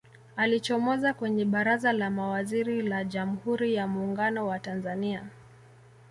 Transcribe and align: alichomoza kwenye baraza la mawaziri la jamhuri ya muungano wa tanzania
alichomoza 0.35 1.13
kwenye 1.13 1.45
baraza 1.45 1.93
la 1.93 2.09
mawaziri 2.09 2.81
la 2.81 3.03
jamhuri 3.03 3.73
ya 3.73 3.87
muungano 3.87 4.47
wa 4.47 4.59
tanzania 4.59 5.29